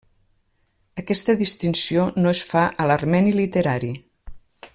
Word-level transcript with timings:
Aquesta 1.01 1.35
distinció 1.43 2.07
no 2.23 2.33
es 2.37 2.41
fa 2.53 2.67
a 2.85 2.91
l'armeni 2.93 3.39
literari. 3.41 3.93